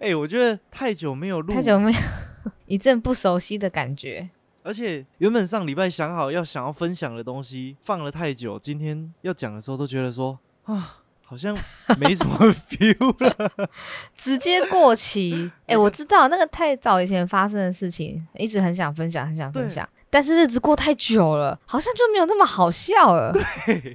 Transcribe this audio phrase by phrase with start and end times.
[0.00, 1.98] 哎、我觉得太久没有录，太久没有
[2.66, 4.30] 一阵不熟悉的感觉。
[4.62, 11.56] 而且原本上礼拜想好要想要分享的东西放了太久，今天要讲的时候都觉得说啊，好像
[11.98, 12.36] 没什么
[12.68, 13.68] feel 了。
[14.16, 15.50] 直接过期。
[15.66, 23.32] 哎、我知道那个太早以前发生的事情，一直很想分享，很想分享，但是日子过太久了，好像就没有那么好笑了，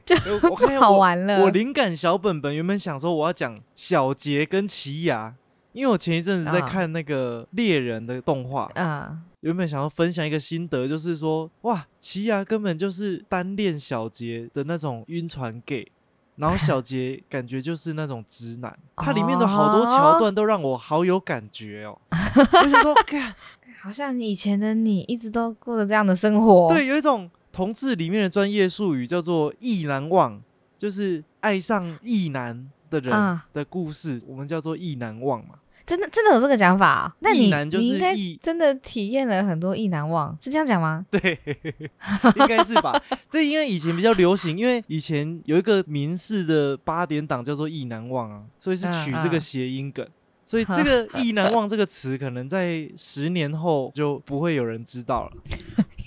[0.04, 1.44] 就我我不看我好玩了。
[1.44, 5.36] 我灵感小本本原本想说我要讲小杰跟奇牙，
[5.76, 15.92] 因为我前一阵子在啊看那个猎人的动画，嗯，原本想要分享一个心得，就是说哇，奇亚根本就是单恋小杰的那种晕船 gay。
[16.38, 21.98] 然后小杰 感觉就是那种直男，它里面的好多桥段都让我好有感觉哦。
[22.12, 23.34] 我想说， 看，
[23.82, 30.42] 好像以前的你一直都过着这样的生活。，对，有一种同志里面的专业术语叫做“意难忘”，
[30.78, 35.56] 就是爱上意男的人啊的故事，我们叫做意难忘嘛。
[35.86, 41.06] 真的真的有这个讲法啊、那你你应该，真的体验了很多意难忘，是这样讲吗？
[41.12, 41.38] 对，
[42.38, 43.00] 应该是吧？
[43.30, 50.06] 这因为以前比较流行，因为以前有一个民视的八点档叫做“意难忘”啊，所以是取这个谐音梗。
[50.48, 55.32] 所以这个“意难忘”这个词，可能在十年后就不会有人知道了。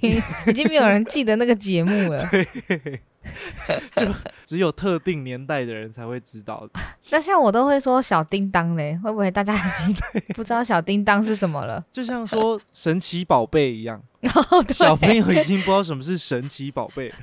[0.00, 2.24] 已经没有人记得那个节目了。
[4.46, 6.80] 只有特定年代的人才会知道的。
[7.10, 9.94] 那像我都会说小叮当嘞，会不会大家已经
[10.34, 11.84] 不知道小叮当是什么了？
[11.92, 14.00] 就像说神奇宝贝一样，
[14.50, 17.14] 哦，对，小朋友已经不知道什么是神奇宝贝了。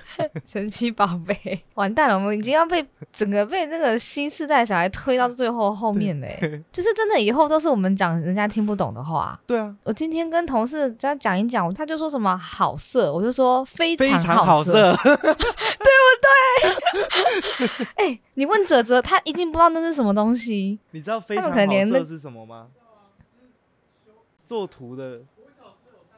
[0.46, 9.40] 神奇宝贝，完蛋了，我们已经要被整个被那个新世代小孩推到最后后面嘞，就是真的以后都是我们讲人家听不懂的话。
[9.46, 14.96] 对啊，我今天跟同事这样讲一讲，他就说什么好色，我就说非常好色。
[16.22, 17.86] 色。
[17.96, 20.80] 哎、你问哲哲，他一定不知道那是什么东西。
[20.92, 21.58] 你知道非他常好
[21.88, 22.68] 色是什么吗？
[24.46, 25.22] 做图的，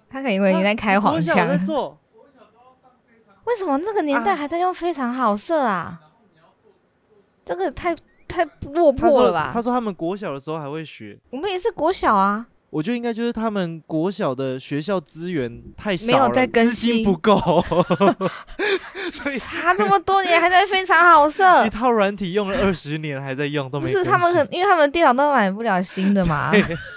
[0.10, 1.48] 他可能以为你在开黄腔。
[1.48, 1.98] 在做。
[3.46, 6.02] 为什么那个年代啊还在用非常好色啊？
[7.46, 7.96] 这个太
[8.28, 8.44] 太
[8.74, 9.62] 落魄了吧他？
[9.62, 17.40] 说他们国小的时候还会学，我们也是国小啊，我觉得应该就是他们国小的学校资源太少没有在更资金新不够，
[19.12, 21.70] 所以差这么多年还在非常好色 一。
[21.70, 26.52] 套软体用了二十年还在用，都没更是他们可因为他们电脑都买不了新的嘛，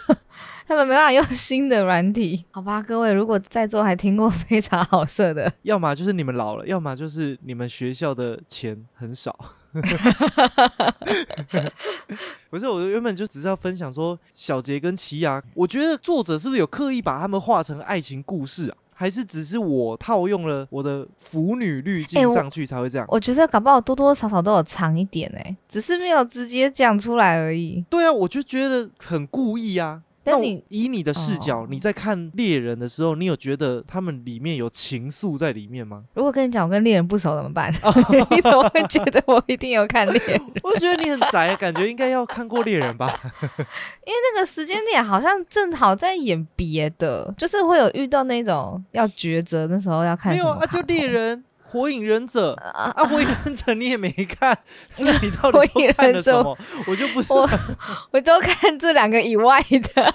[0.66, 2.44] 他们没办法用新的软体。
[2.50, 9.36] 好吧，各位，如果在座还听过非常好色的，要么就是你们老了，要么就是你们学校的钱很少。
[12.50, 18.76] 不是，我原本就只是要分享说小杰跟奇雅，我觉得作者是不是有刻意把他们画成爱情故事啊？
[19.00, 23.06] 还是只是我套用了我的腐女滤镜上去才会这样？
[23.08, 27.82] 我觉得搞不好多多少少都有藏一点哎、只是没有直接讲出来而已。
[27.88, 30.02] 对啊，我就觉得很故意啊。
[30.22, 36.04] 但你以你的视角，哦你在看猎人的时候，你有觉得他们里面有情愫在里面吗？
[36.14, 37.72] 如果跟你讲我跟猎人不熟怎么办？
[38.30, 40.40] 你怎么会觉得我一定有看猎人？
[40.62, 43.18] 我觉得你很宅，感觉应该要看过猎人吧？
[43.42, 54.58] 因为那个时间点好像正好在演别的，就是会有遇到那种要抉择，的时候要看没有啊，就猎人、火影忍者啊啊，火影忍者你也没看，
[54.98, 56.58] 那你到底都看了什么？
[56.88, 57.48] 我就不知道我
[58.10, 60.14] 我都看这两个以外的。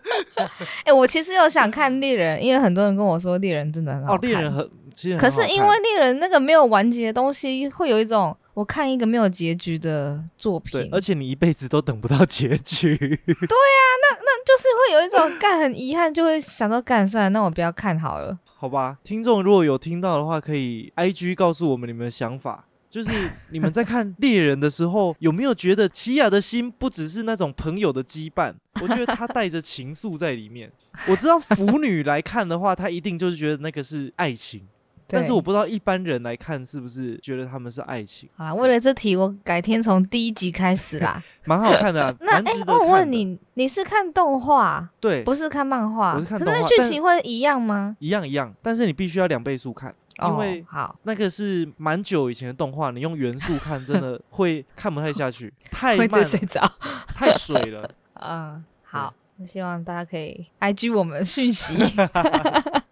[0.84, 12.96] 哎、我其实有想看猎人，因为很多人跟我说猎人真的很好哦，猎人很其实可是因为猎人那个没有完结的东西，会有一种我看一个没有结局的作品，，而且你一辈子都等不到结局。
[12.96, 13.04] 对
[13.36, 18.38] 啊，那那就是会有一种干很遗憾，就会想说干算了，那我不要看好了。
[18.58, 22.64] 好吧，听众如果有听到的话，可以 I G 告诉我们你们的想法。
[22.88, 23.10] 就是
[23.50, 28.54] 你们在看猎人的时候，有没有觉得奇亚的心不只是那种朋友的羁绊？
[28.80, 30.72] 我觉得他带着情愫在里面。
[31.06, 34.66] 我知道腐女来看的话，她一定就是觉得那个是爱情，
[35.08, 41.22] 但是我不知道一般人来看是不是觉得他们是爱情，好啦，为了这题，我改天从第一集开始啦。
[41.44, 42.86] 蛮好看的、啊， 那哎、我。
[42.86, 46.14] 问你，你是看动画，对，不是看漫画？
[46.14, 47.96] 我是看可是剧动画但情会一样吗？
[47.98, 56.72] 一样一样，但是你必须要两倍速看，因为哦、好，那个是蛮久以前的动画，你用原速看真的 会看不太下去，太慢睡着。
[57.08, 57.90] 太水了。
[58.14, 61.74] 嗯，好，那希望大家可以 IG 我们讯息。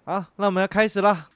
[0.04, 1.28] 好，那我们要开始啦。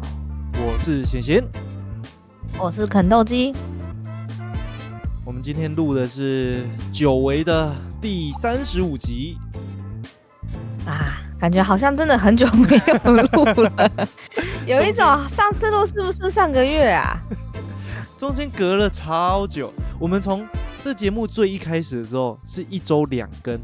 [0.54, 1.44] 我是贤贤。
[2.60, 3.54] 我是肯豆鸡。
[5.26, 9.38] 我们今天录的是久违的第三十五集。
[10.86, 14.08] 啊，感觉好像真的很久没有录了，
[14.68, 17.20] 有一种上次录是不是上个月啊？
[18.18, 19.74] 中间隔了超久。
[20.00, 20.48] 我们从
[20.84, 23.60] 这节目最一开始的时候是一周两更，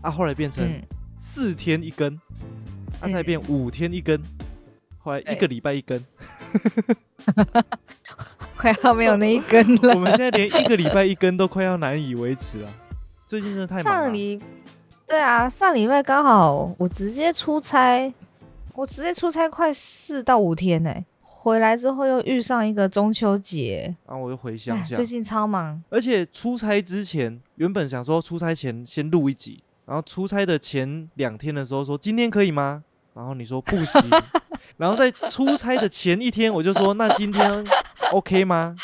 [0.00, 0.82] 啊，后来变成嗯，
[1.18, 2.14] 四天一更，
[3.00, 4.18] 啊，再变五天一更，
[5.08, 6.04] 后来一个礼拜一根。
[8.58, 9.94] 快要没有那一根了。
[9.94, 12.68] 我们现在连一个礼拜一根都快要难以维持了。
[13.26, 14.04] 最近真的太忙了。
[14.04, 14.38] 上礼，
[15.06, 18.12] 对啊，上礼拜刚好我直接出差，
[18.74, 25.82] 我直接出差快四到五天呢、回来之后又遇上一个中秋节，然后我又回乡下哎最，近超忙。
[25.88, 32.84] 而且出差之前原本想说出差前先录一集，然后出差的前两天的时候说今天可以吗？
[33.14, 34.00] 然后你说不行，
[34.76, 37.66] 然后在出差的前一天我就说 那今天
[38.12, 38.76] OK 吗？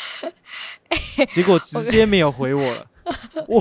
[1.31, 2.87] 结果直接没有回我了，
[3.47, 3.59] 我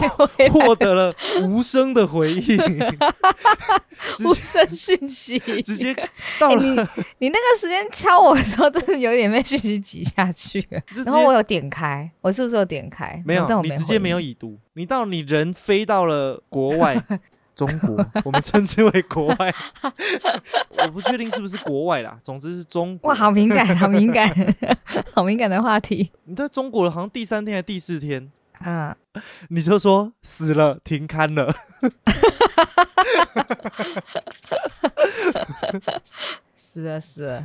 [0.50, 2.56] 获得了无声的回应，
[4.16, 5.94] 直无接声讯息，直接
[6.38, 6.74] 到哎、了，你
[7.18, 10.80] 你那个时间敲我的时候，真的有点被讯息挤下去了。
[11.04, 13.20] 然后我有点开，我是不是有点开？
[13.26, 17.02] 没有，但我你直接没有已读，你到你人飞到了国外，
[17.54, 19.54] 中国， 我们称之为国外，
[20.78, 23.10] 我不确定是不是国外啦，总之是中国。
[23.10, 24.28] 哇，好敏感， 好敏感，
[25.12, 26.10] 好敏感的话题。
[26.24, 28.30] 你在中国了，好像第三天还第四天，
[28.64, 28.94] 嗯，
[29.48, 31.54] 你就说死了，停刊了。
[36.56, 37.44] 死了死了。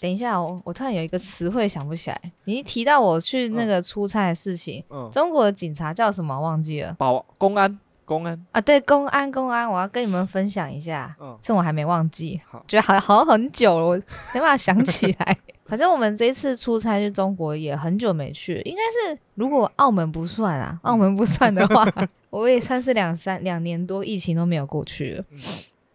[0.00, 2.20] 等一下，我我突然有一个词汇想不起来。
[2.44, 6.38] 你一提到我去那个出差的事情，嗯，中国的警察叫什么？
[6.40, 8.60] 忘记了保公安，公安，啊？
[8.62, 11.14] 对，公安，公安，我要跟你们分享一下。
[11.20, 13.94] 嗯，趁我还没忘记，好，觉得好好像很久了，我
[14.32, 15.36] 没办法想起来。
[15.66, 21.86] 反正我们这一次出差去中国也很久没去，应该是如果澳门不算啊，澳门不算的话，
[22.30, 25.24] 我也算是两三两年多疫情都没有过去了。
[25.30, 25.38] 嗯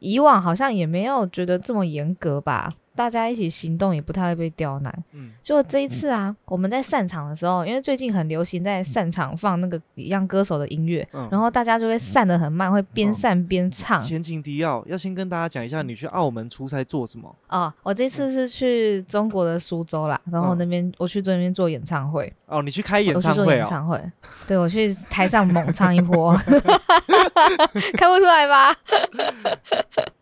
[0.05, 5.03] 以往好像也没有觉得这么严格吧，大家一起行动也不太会被刁难。
[5.13, 14.01] 嗯，结果这一次啊，我们在散场的时候，因为最近很流行在散场放那个一样歌手的音乐，嗯然后大家就会散的很慢，会边哦散边唱。
[14.03, 17.35] 前情提要，要先跟大家讲一下，你去澳门出差做什么？
[17.49, 23.57] 哦，我这次是去中国的苏州啦，然后嗯那边我去那边做演唱会，哦，你去开演我去做唱会哦。
[23.57, 24.11] 演唱会，
[24.47, 26.33] 对我去台上猛唱一波，
[27.97, 28.75] 看不出来吧？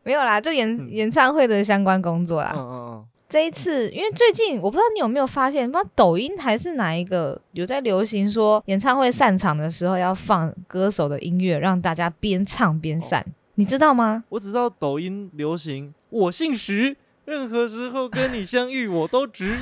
[0.03, 2.53] 没有啦，就演嗯演唱会的相关工作啦。
[2.55, 13.25] 嗯嗯这一次，因为最近我不知道你有没有发现，不知道抖音还是哪一个有在流行说演唱会散场的时候要放歌手的音乐，让大家边唱边散，
[13.55, 14.25] 你知道吗？
[14.27, 19.55] 我只知道抖音流行“我姓徐”，任何时候跟你相遇我都值。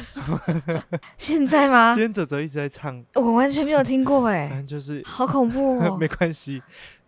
[1.16, 2.02] 现在吗今？
[2.02, 5.96] 天泽泽一直在唱，我完全没有听过哎、反正就是好恐怖哦！
[6.02, 6.60] 没关系，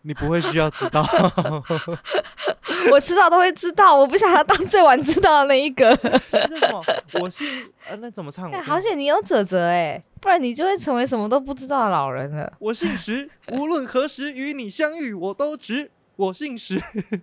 [0.03, 1.05] 你不会需要知道。
[2.91, 5.89] 我迟早都会知道，我不想要当最晚知道的那一个。
[6.31, 6.83] 那什么？
[7.21, 7.47] 我姓
[7.87, 8.49] 呃，那怎么唱？
[8.49, 12.51] 我哎，好险你有泽泽哎，不然你就会成为什么都不知道的老人了。
[12.59, 15.91] 我姓石，无论何时与你相遇，我都值。
[16.17, 16.79] 我姓石，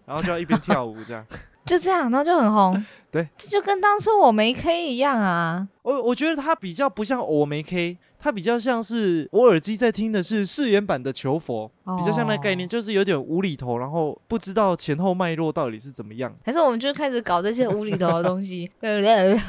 [0.06, 1.24] 然后就要一边跳舞这样。
[1.64, 2.84] 就这样，然后就很红。
[3.12, 5.68] 对，这就跟当初我没 K 一样啊。
[5.88, 11.66] 我我觉得它比较不像我没 K，它比较像是我耳机在听的是誓言版的求佛，
[11.98, 16.30] 比较像那个概念，哦就是有点无厘头，然后不知道前后脉络到底是怎么样。
[16.44, 19.40] 还是我们就开始搞这些无厘头的东西，对不对？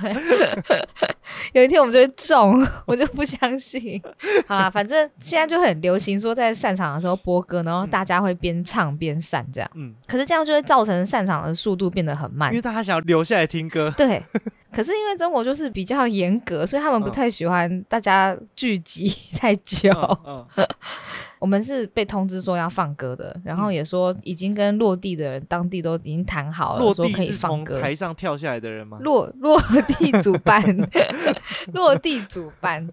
[1.51, 4.01] 有一天我们就会中， 我就不相信。
[4.47, 9.69] 好啦，反正现在就很流行说在散场的时候播歌，然后大家会边唱边散这样。
[9.75, 12.61] 嗯，可是这样就会造成散场的速度变得很慢因为。
[12.61, 13.93] 大家想要留下来听歌。
[13.97, 14.23] 对，
[14.71, 19.91] 可是因为中国就是比较严格，所以他们不嗯太喜欢大家聚集 太久。
[20.25, 20.67] 嗯嗯
[21.39, 27.79] 我们是被通知说要放歌的，然后嗯也说已经跟落地的人当地都已经谈好了，说可以放歌。
[27.79, 28.97] 台上跳下来的人吗？
[29.01, 29.57] 落落
[29.87, 30.61] 地主办，
[31.73, 32.85] 落地主办，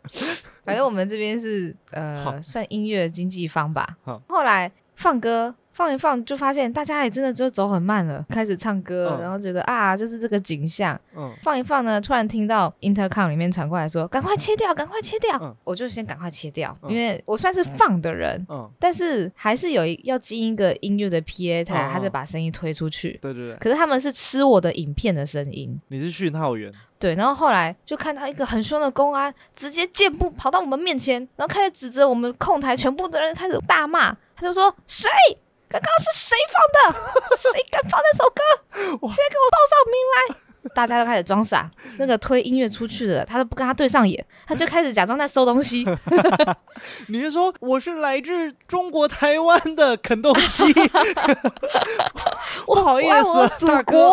[0.65, 4.23] 反正我们这边是呃算音乐经纪方吧好。
[4.29, 9.21] 后来放歌放一放，就发现大家也真的就走很慢了，开始唱歌，嗯。
[9.21, 10.99] 然后觉得啊，就是这个景象。
[11.15, 11.31] 嗯。
[11.43, 15.55] 放一放呢，突然听到 intercom 里面传过来说：“赶快切掉，赶快切掉！”嗯。
[15.65, 16.91] 我就先赶快切掉，嗯。
[16.91, 23.19] 因为我算是放的人，嗯，但是还是有一要进一个音乐的 PA 台，他再把声音推出去。
[23.21, 35.07] 对对对，可是他们是吃我的影片的声音，你是讯号员，对，然后后来就看到一个很凶的公安直接箭步跑到我们面前，然后开始指责我们控台全部的人开始大骂，他就说：“谁？
[35.81, 36.61] 刚刚是谁放
[36.93, 37.37] 的？
[37.37, 38.43] 谁敢放那首歌？
[39.03, 40.37] 哇现在给我报上名来！”
[40.75, 41.71] 大家都开始装傻。
[41.99, 45.85] 那个推音乐出去的，他都不跟他对上眼， 他就开始假装在收东西。
[47.09, 50.65] 你是说我是来自中国台湾的肯豆基？
[52.67, 53.05] 不好意
[53.59, 54.13] 思，大哥。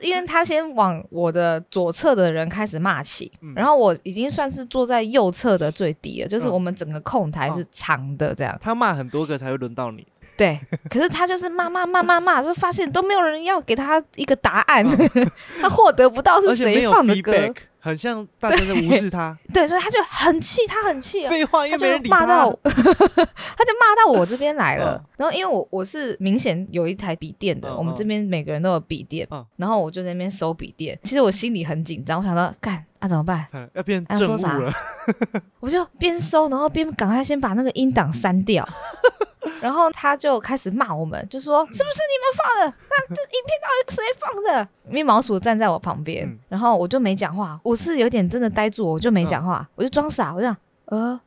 [0.00, 8.56] 因为他先往我的左侧的人开始骂起，然后我已经算是坐在右侧的最低了，就是我们整个控台是长的这样。
[8.60, 10.06] 他骂很多个才会轮到你。
[10.38, 14.86] 对，可是他就是骂骂骂骂骂，就发现都没有人要给他一个答案，
[15.60, 17.32] 他获得不到是谁放的歌。
[17.80, 25.02] 很像大家在无视他， 对，所以他就很气，他很气，废话，又没人理他， 他就骂到我这边来了。
[25.16, 29.26] 然后因为我我是明显有一台笔电的，我们这边每个人都有笔电，
[29.56, 30.98] 然后我就在那边收笔电。
[31.02, 33.46] 其实我心里很紧张，我想到干啊怎么办？
[33.74, 34.72] 要变正务了，
[35.60, 38.66] 我就边收，然后边赶快先把那个音档删掉。
[39.62, 42.76] 然后他就开始骂我们，就说是不是你们放的？
[42.90, 44.68] 那这影片到底谁放的？
[44.88, 50.54] 因为毛鼠站在我旁边，然后我就没讲话，我是有点真的呆住，我就没讲话，我就装傻，我就
[50.86, 51.20] 呃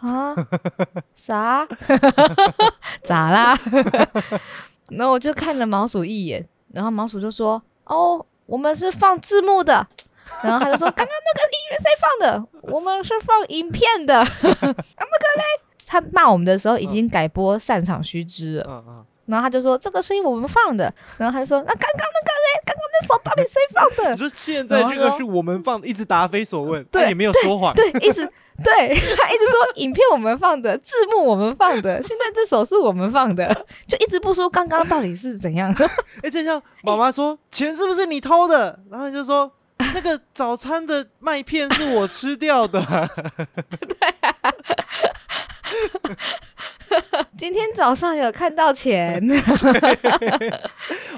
[0.00, 0.34] 啊
[1.14, 1.66] 啥？
[3.04, 3.58] 咋啦？
[4.90, 9.86] 然后我就看了毛鼠一眼，然后毛鼠就说哦，我们是放字幕的。
[10.42, 12.72] 然后他就说刚刚那个音乐谁放的？
[12.72, 14.18] 我们是放影片的。
[14.20, 15.44] 啊那个嘞？
[15.88, 24.10] 他骂我们的时候已经改播散场须知了，嗯嗯，然后他就说这个声音我们放的，然后他就说那刚刚那个嘞，刚刚那首到底谁放的？
[24.10, 28.28] 你说现在这个是我们放的，一直答非所问，对，也没有说谎，对，一直
[28.64, 35.72] 对 他一直说影片我们放的，字幕我们放的，现在这首是我们放的，就一直不说刚刚到底是怎样。
[36.24, 38.80] 哎，这像妈妈说钱是不是你偷的？
[38.90, 39.48] 然后就说
[39.96, 42.78] 那个早餐的麦片是我吃掉的。
[43.80, 43.96] 对。
[47.38, 49.22] 今天早上有看到钱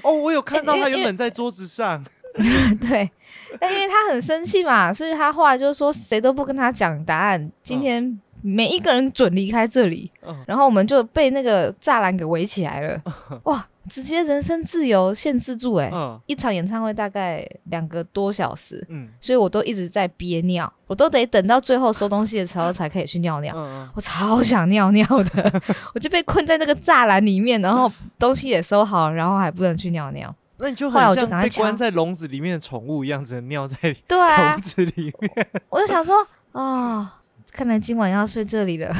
[0.02, 2.04] 哦，我有看到他原本在桌子上。
[2.80, 3.10] 对，
[3.58, 7.50] 但因为他很生气嘛，所以他后来就说谁都不跟他讲答案。
[7.64, 8.20] 今天。
[8.40, 10.08] 每一个人准离开这里，
[10.46, 13.02] 然后我们就被那个栅栏给围起来了。
[13.42, 15.90] 哇，直接人身自由限制住哎！
[16.26, 23.54] 一场演唱会大概两个多小时，嗯，所以我都一直在憋尿，我都得等到最后收东西的时候才可以去尿尿。
[23.94, 25.62] 我超想尿尿的，
[25.94, 30.34] 我就被困在那个栅栏里面，然后东西也收好，然后还不能去尿尿。
[30.58, 35.48] 那你就很像被关在笼子里面的宠物一样，只能尿在笼子里面。
[35.70, 37.14] 我就想说啊。
[37.58, 38.94] 看来今晚要睡这里了，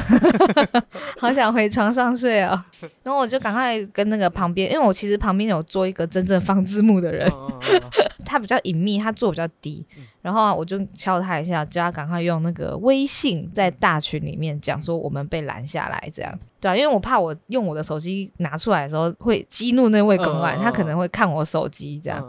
[1.17, 2.61] 好想回床上睡哦。
[3.03, 7.31] 然后我就赶快跟那个旁边，因为我其实旁边有做一个真正放字幕的人，
[8.27, 9.85] 他比较隐秘，他坐比较低。
[10.21, 16.37] 然后我就敲他一下，叫他赶快用那个微信在大群里面讲说我们被拦下来，这样。
[16.59, 22.21] 对啊，因为我怕我用我的手机拿出来的时候会激怒那位公安，他可能会看我手机这样。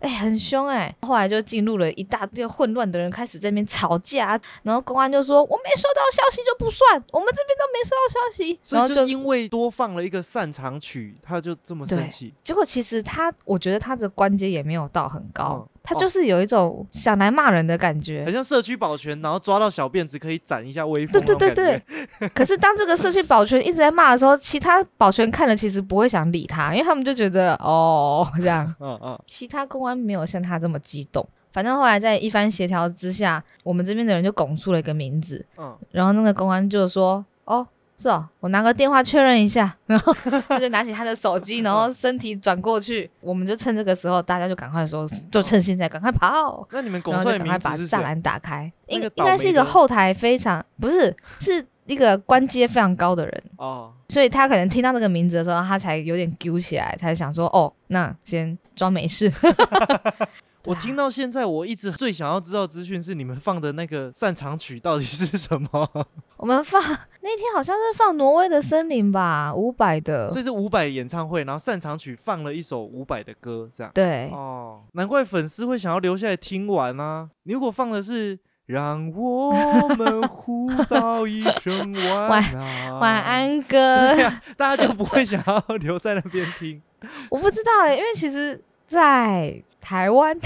[0.00, 0.94] 哎，很凶哎！
[1.02, 4.38] 后来就进入了一大堆混乱的人，开始在那边吵架。
[4.62, 12.34] 然后公安就说：“我没收到消息就不算，我们这边都没收到消息。”然后就因为多放了一个散场曲，他就这么生气。
[12.44, 15.66] 结果其实他，我觉得他的关节也没有到很高。
[15.86, 21.22] 他就是有一种想来骂人的感觉，很像社区保全，然后抓到小辫子可以展一下威风。
[21.22, 21.80] 对对对
[22.18, 22.28] 对。
[22.34, 28.74] 可是当这个社区保全一直在骂的时候，其他保全看了其实不会想理他，因为他们就觉得哦这样。
[28.80, 29.18] 嗯嗯。
[29.26, 31.24] 其他公安没有像他这么激动。
[31.52, 35.46] 反正后来在一番协调之下，我们这边的人就拱出了一个名字。
[35.56, 35.74] 嗯。
[35.92, 37.66] 然后那个公安就说：“哦。”
[37.98, 40.12] 是哦，我拿个电话确认一下，然 后
[40.48, 46.66] 他就拿起他的手机， 然后身体转过去，我们就趁这个时候，大家就赶快说，就趁现在赶快跑。
[46.70, 53.42] 那你们然后就赶快把栅栏打开，应应该是一个后台非常不是，是一个关阶非常高的人。
[53.56, 59.32] 哦，所以他可能听到那个名字的时候，他才有点揪起来，才想说哦，那先装没事。
[60.66, 65.88] 我听到现在，我一直最想要知道资讯是你们放的那个散场曲到底是什么？
[66.36, 77.30] 我们放那天好像是放挪威的森林吧，伍佰的，所以是伍佰演唱会，然后散场曲放了一首伍佰的歌，这样对哦，难怪粉丝会想要留下来听完啊！
[77.44, 81.92] 你如果放的是让我们互道一声
[82.28, 84.14] 晚安晚安歌，
[84.56, 86.82] 大家就不会想要留在那边听。
[87.30, 88.60] 我不知道哎，因为其实。
[88.88, 90.36] 在台湾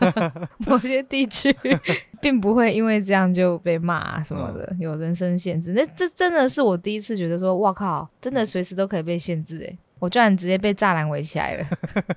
[0.66, 1.54] 某些地区，
[2.18, 5.74] 并不会因为这样就被骂什么的，有人身限制。
[5.74, 9.76] 那这真的是我第一次觉得说，哇靠，真的随时都可以被限制哎！
[9.98, 11.66] 我居然直接被栅栏围起来了，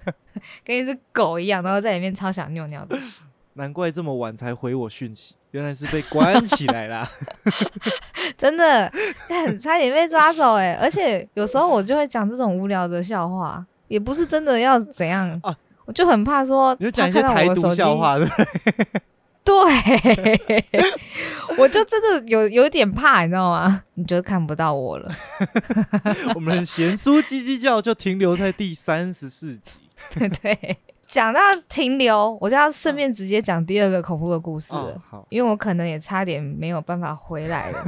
[0.64, 2.98] 跟一只狗一样，然后在里面超想尿尿的。
[3.56, 7.06] 难怪这么晚才回我讯息，原来是被关起来啦。
[8.38, 8.90] 真的，
[9.60, 10.76] 差点被抓走哎！
[10.82, 13.66] 而且有时候我就会讲这种无聊的笑话。
[13.90, 15.56] 也不是真的要怎样啊！
[15.86, 18.46] 我就很怕说你就讲一他些台独笑话，对不对？
[19.44, 20.66] 对，
[21.60, 23.84] 我就真的有有点怕，你知道吗？
[23.96, 25.12] 你就看不到我了。
[26.34, 29.72] 我们贤叔叽叽叫就停留在第三十四集。
[30.42, 34.98] 对，讲到停留，我就要顺便直接讲第二个恐怖的故事了。
[35.28, 37.86] 因为我可能也差点没有办法回来了。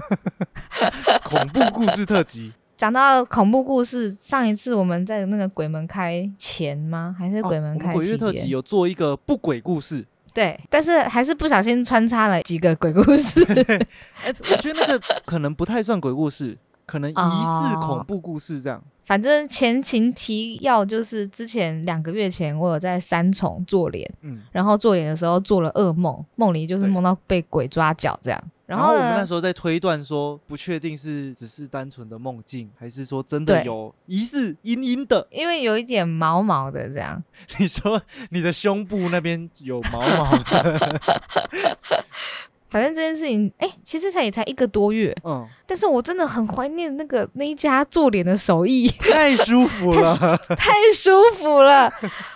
[1.24, 7.16] 恐怖故事特辑，讲到恐怖故事，上一次我们在那个鬼门开前吗？
[7.18, 8.50] 还是鬼门开期鬼月特辑？
[8.50, 10.06] 有做一个不鬼故事。
[10.34, 13.42] 对，但是还是不小心穿插了几个鬼故事。
[14.22, 18.84] 哎、我觉得那个可能不太算鬼故事，可能疑似哦恐怖故事这样。
[19.06, 28.44] 反正前情提要就是之前两个月前，我有在三重做脸，嗯，然后做脸的时候做了噩梦，梦里就是梦到被鬼抓脚这样。
[28.66, 35.28] 然然后我们那，时候在推断说，不确定是只是单纯的梦境，还是说真的有疑似阴阴的。
[35.30, 37.24] 因为有一点毛毛的这样，
[37.60, 41.02] 你说你的胸部那边有毛毛的，
[42.76, 50.38] 反正这件事情，哎、其实才也才一个多月，嗯，但是我真的很怀念那个那一家做脸的手艺， 太舒服了。
[50.58, 51.90] 太舒服了。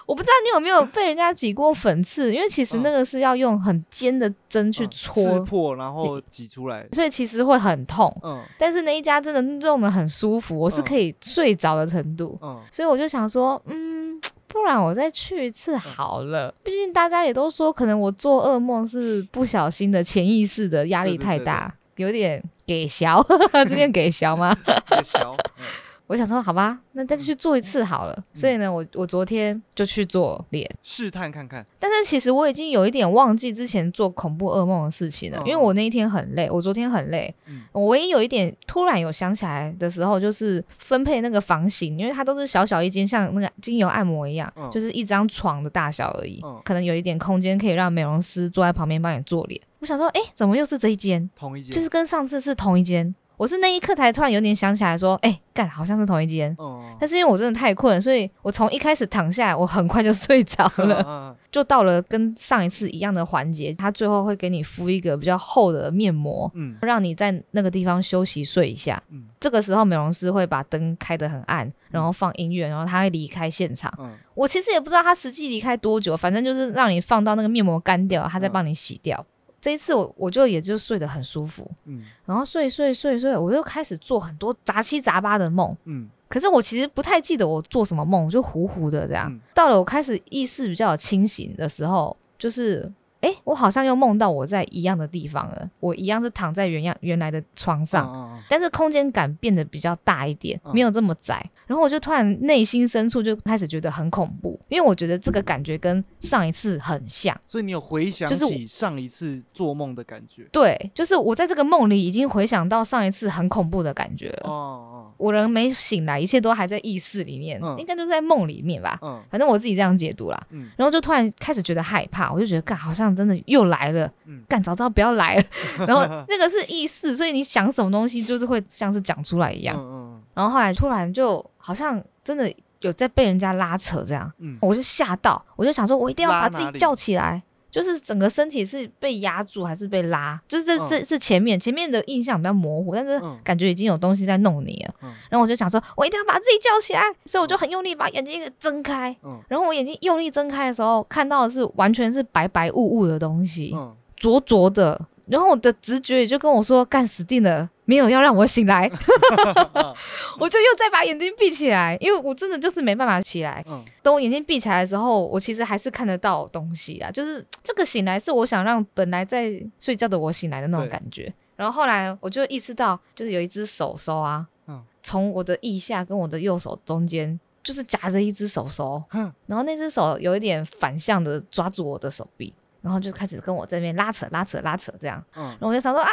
[0.05, 6.87] 我不知道你有没有被人家挤过粉刺，因为其实那个是要用很尖的针去嗯戳，刺破，然后挤出来。
[6.93, 8.09] 所以其实会很痛。
[8.23, 12.39] 嗯但是那一家真的弄得很舒服，我是嗯可以睡着的程度。
[12.41, 14.17] 嗯，所以我就想说，嗯，
[14.49, 16.53] 不然我再去一次好了。
[16.63, 24.53] 毕竟大家也都说，可能我做噩梦是不小心的、潜意识的压力太大，有点给小， 这点给小吗？
[24.89, 25.33] 给小。
[25.57, 25.63] 嗯
[26.09, 28.23] 我想说，好吧，那再去做一次好了。
[28.33, 31.63] 所以呢，我我昨天就去做脸，试探看看。
[31.77, 37.31] 但是其实我已经有一点忘记之前做恐怖噩梦的事情了，嗯因为我那一天很累，我昨天很累。
[37.45, 49.61] 嗯我唯一有一点突然有想起来的时候，就是分配那个房型，因为它都是小小一间，像那个精油按摩一样，嗯就是一张床的大小而已，嗯可能有一点空间可以让美容师坐在旁边帮你做脸。
[49.77, 51.29] 我想说，哎，怎么又是这一间？
[51.35, 51.71] 同一间。
[51.71, 53.13] 就是跟上次是同一间。
[53.39, 56.53] 我是那一刻才突然有点想起来，说，哎，干，好像是同一间。
[56.59, 56.93] 嗯。
[56.99, 61.01] 但是因为我真的太困了，所以我从一开始躺下来，我很快就睡着了。
[61.07, 69.01] 嗯就到了跟上一次一样的环节，他最后会给你敷一个比较厚的面膜，嗯让你在那个地方休息睡一下。
[69.09, 73.91] 嗯这个时候，美容师会把灯开得很暗，然后放音乐，然后他会离开现场。
[73.97, 79.25] 嗯我其实也不知道他实际离开多久，反正就是让你放到那个面膜干掉，他再帮你洗掉。
[79.61, 85.75] 这一次我我就也就睡得很舒服，嗯然后睡睡睡睡，我又开始做很多杂七杂八的梦。
[85.85, 89.27] 嗯可是我其实不太记得我做什么梦，我就糊糊的这样。
[89.31, 92.91] 嗯到了我开始意识比较清醒的时候，就是
[93.21, 98.09] 诶，我好像又梦到我在一样的地方了，我一样是躺在原样原来的床上。
[98.13, 101.47] 嗯但是空间感变得比较大一点，嗯没有这么窄。
[101.67, 107.35] 然后我就突然内心深处就开始觉得很恐怖，因为我觉得这个感觉跟上一次很像。
[107.45, 110.47] 所以你有回想就是起上一次做梦的感觉。
[110.51, 114.49] 对，就是我在这个梦里已经回想到上一次很恐怖的感觉了。
[114.49, 118.97] 哦哦我人没醒来，一切都还在意识里面，嗯应该就是在梦里面吧。
[119.03, 120.47] 嗯反正我自己这样解读啦。
[120.51, 125.43] 嗯然后就突然开始觉得害怕，我就觉得干好像真的又来了，嗯干早知道不要来了。
[125.87, 129.77] 然后那个是意识，所以你想什么东西就是会像是讲出来一嗯样。
[129.79, 137.41] 嗯然后后来突然就好像真的有在被人家拉扯这样，嗯我就吓到，我就想说我一定要把自己叫起来。
[137.71, 140.41] 就是整个身体是被压住还是被拉？
[140.47, 144.93] 就是这、嗯这是前面前面的印象比较模糊，但是嗯感觉已经有东西在弄你了。
[145.03, 149.15] 嗯然后我就想说，我一定要把自己叫起来，所以我就很用力把眼睛给睁开。
[149.23, 154.99] 嗯然后我眼睛用力睁开的时候，看到的是完全是白白雾雾的东西，嗯浊浊的。
[155.27, 158.87] 然后我的直觉也就跟我说，干死定了，没有要让我醒来，
[160.39, 163.65] 我就又再把眼睛闭起来，因为我真的就是没办法起来。
[163.67, 163.83] 嗯。
[164.03, 171.33] 等我眼睛闭起来的时候，我其实还是看得到东西啊，就是这个醒来是我想让本来在睡觉的我醒来的那种感觉。
[171.55, 174.85] 然后后来我就意识到，就是有一只手手啊，嗯。
[175.01, 179.33] 从我的腋下跟我的右手中间，就是夹着一只手手，哼。
[179.47, 185.43] 然后那只手有一点反向的抓住我的手臂，然后就开始跟我这边拉扯拉扯拉扯这样，嗯。
[185.45, 186.11] 然后我就想说啊，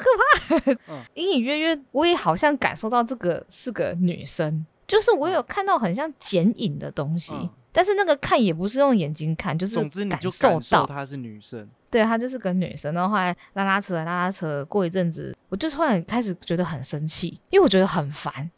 [0.00, 7.34] 好可怕，隐隐约约我也好像感受到这个是个女生，就是我有看到很像剪影的东西。
[7.34, 7.48] 嗯。
[7.72, 11.68] 但是那个看也不是用眼睛看，就是总之你就受到，感受她是女生。
[11.90, 18.32] 对她就是个女生，然后后来拉拉扯拉拉扯，过一阵子，我就突然开始觉得很生气，因为我觉得很烦，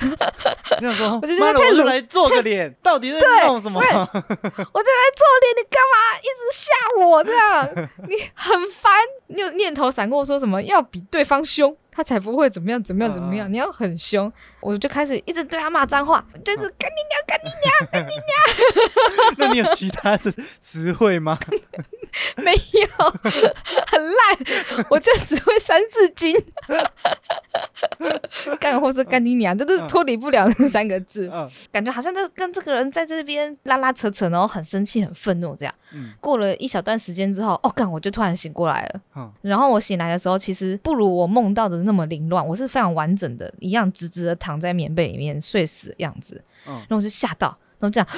[0.80, 3.80] 你想说，我就觉得太鲁来做个脸，到底在弄什么？
[3.80, 7.88] 我就来做脸，你干嘛一直吓我这样？
[8.08, 8.92] 你很烦，
[9.28, 21.38] 你有念头闪过说什么要比对方凶，他才不会怎么样怎么样怎么样，嗯你要很凶，我就开始一直对他骂脏话，就是干你娘干你娘，干你娘那你有其他的词汇吗？
[22.36, 26.34] 没有，很烂，我就只会三字经，
[28.58, 35.74] 干或是干你娘，这都是脱离不了那三个字，嗯感觉好像就跟这个人在这边拉拉扯扯，然后很生气、很愤怒这样。
[35.94, 39.00] 嗯过了一小段时间之后，哦，干，我就突然醒过来了。
[39.16, 46.42] 嗯然后我醒来的时候，其实不如我梦到的那么凌乱，我是非常完整的，一样直直的躺在棉被里面睡死的样子。
[46.66, 48.08] 嗯然后我就吓到，然后这样，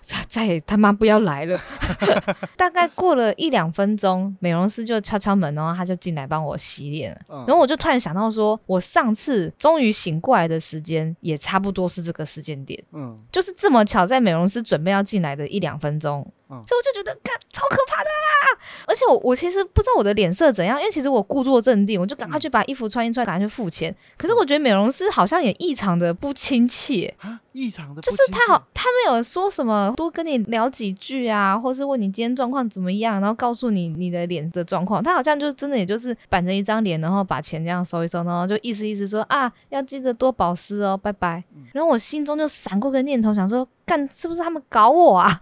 [0.00, 1.60] 再再也他妈不要来了。
[2.56, 7.20] 大概过了一两分钟，美容师就敲敲门，然后他就进来帮我洗脸了。
[7.28, 12.82] 嗯然后我就突然想到说，我上次终于醒过来的时间，也差不多是这个时间点。
[12.92, 18.58] 嗯就是这么巧，在美容师准备要进来的一两分钟，嗯所以我就觉得，干超可怕的啦！
[18.86, 23.94] 而且我我其实不知道我的脸色怎样，因为其实我故作镇定，我就赶快去把衣服穿一穿，赶快去付钱。
[24.16, 35.02] 可是我觉得美容师好像也异常的不亲切，啊，异常的就是他好，他没有说什么多跟你聊几句啊，或是问你今天状况怎么样，然后告诉你你的脸的状况。
[35.02, 41.44] 他好像就真的也就是板着一张脸，然后把钱这样收一收，然后就意思意思说啊，要记得多保湿哦，拜拜。
[41.72, 45.40] 然后我心中就闪过个念头，想说干是不是他们搞我啊？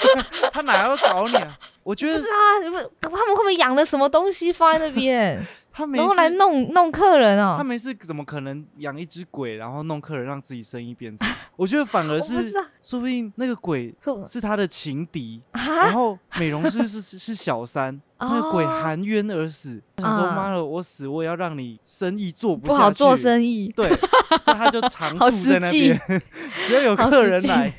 [0.52, 1.58] 他哪要搞你啊？
[1.82, 5.38] 我觉得不知道啊，你们他们会不会养了什么东西放在那边，
[5.78, 7.54] 他没然后来，弄弄客人哦？
[7.56, 11.24] 他没事，怎么可能养一只鬼，然后弄客人让自己生意变差？
[11.54, 19.80] 我觉得反而我不知是，道，说不定那个鬼说是他的情敌，然啊，后美容师是是是小三， 那个鬼哦含冤而死。
[19.94, 23.16] 他想说啊妈的，我死我也要让你生意做不不好做意。
[23.16, 23.72] 生意。
[23.76, 23.88] 对，
[24.42, 26.00] 所以他就常 好住在那边，
[26.66, 27.72] 只要有好实际客人来，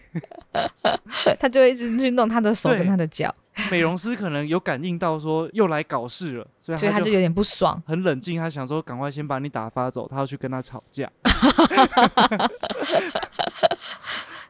[1.38, 3.34] 他就一直去弄他的手对跟他的脚，
[3.72, 7.82] 美容师可能有感应到说又来搞事了，所以他就所以他就有点不爽。
[7.86, 11.10] 很冷静，他想说赶快先把你打发走，他要去跟他吵架。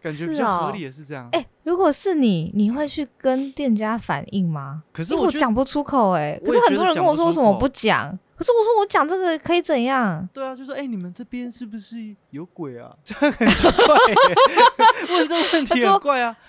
[0.01, 1.27] 感觉比较合理也是这样。
[1.33, 4.81] 哎、如果是你，你会去跟店家反映吗？
[4.91, 8.09] 可是我讲不出口哎、可是很多人跟我说为什么我不讲？
[8.35, 10.27] 可是我说我讲这个可以怎样？
[10.33, 11.97] 对啊，就说哎、你们这边是不是
[12.31, 12.89] 有鬼啊？
[13.05, 14.15] 这样很奇怪耶、
[15.09, 16.35] 问这个问题很怪啊。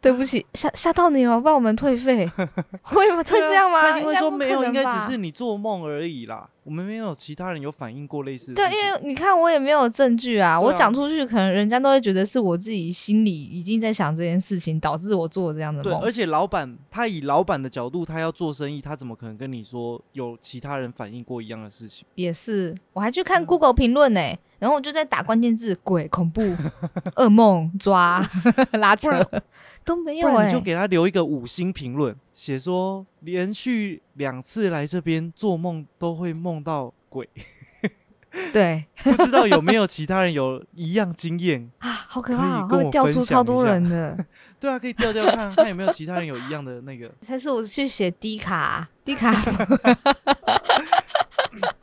[0.00, 2.28] 对不起，吓吓到你了，帮我们退费，
[2.82, 3.18] 会吗？
[3.18, 4.00] 会这样吗？
[4.00, 6.48] 应该说没有，应该只是你做梦而已啦。
[6.64, 16.10] 我们没有其他人有反映过类似的对，因为你看我也没有证据啊，啊我讲出去，可能人家都会觉得是我自己心里已经在想这件事情，导致我做了这样的对，梦而。
[16.10, 22.06] 且老板他以老板的角度，他要做生意，他怎么可能跟你说有其他人反映过一样的事情？
[22.14, 24.20] 也是，我还去看嗯 Google 评论呢，
[24.58, 26.42] 然后我就在打关键字“鬼”、“恐怖”、
[27.16, 28.20] “噩梦”、“抓”、
[28.72, 29.08] “拉扯”，
[29.84, 30.60] 都没有哎不然你就。
[30.60, 37.28] 给他留一个五星评论，写说连续两次来这边做梦都会梦到鬼，
[38.52, 41.70] 对不知道有没有其他人有一样经验？
[41.78, 44.16] 啊，好可怕会调分享一出超多人的。
[44.58, 47.12] 对啊，可以调调看看有没有其他人有一样的那个。
[47.20, 49.32] 才是我去写低卡，低卡，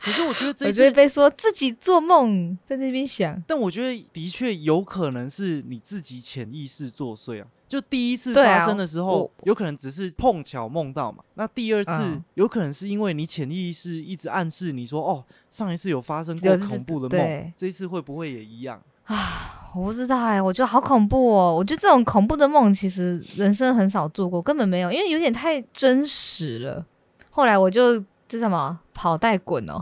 [0.02, 3.40] 可是我觉得这次，被说自己做梦在那边想。
[3.46, 7.48] 但我觉得的确有可能是你自己潜意识作祟啊。
[7.70, 11.24] 就第一次发生的时候，我有可能只是碰巧梦到嘛。
[11.36, 19.70] 那第二次、嗯有可能是因为你潜意识一直暗示你说，哦，上一次有发生过恐怖的梦对，这一次会不会也一样啊？
[19.76, 21.56] 我不知道哎、我觉得好恐怖哦！
[21.56, 26.84] 我觉得这种恐怖的梦，其实人生很少做过，根本没有，因为有点太真实了。
[27.30, 29.80] 后来我就这什么跑带滚哦，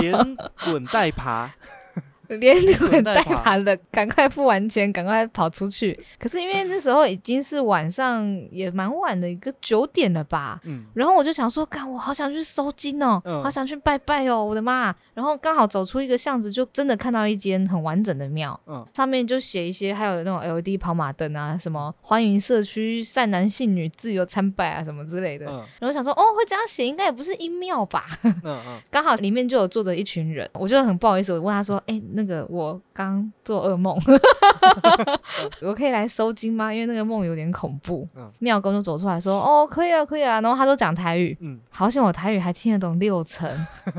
[0.00, 1.50] 连滚带爬，
[2.40, 5.98] 连滚带爬爬的，赶快付完钱，赶快跑出去。
[6.20, 10.60] 可是因为那时候已经是晚上，也蛮晚的，一个九点了吧。
[10.64, 14.94] 嗯，然后我就想说，干，我好想去收金哦，嗯好想去拜拜哦，我的妈！
[15.14, 25.46] 然后刚好走出一个巷子，就真的看到一间很完整的庙，嗯上面就写一些，还有那种 LED 跑马灯啊，什么欢迎社区善男信女自由参拜啊，什么之类的。
[25.50, 28.04] 嗯然后想说，哦，会这样写，应该也不是阴庙吧？
[28.24, 33.96] 嗯嗯， 刚好里面就有坐着一群人，我就很不好意思，我问他说，哎、那个我刚做噩梦，
[35.62, 36.74] 我可以来收金吗？
[36.74, 38.04] 因为那个梦有点恐怖。
[38.16, 43.48] 嗯庙公就走出来说：“哦，可以啊，可以啊。”然后他就讲台语，嗯，好险我台语还听得懂六成，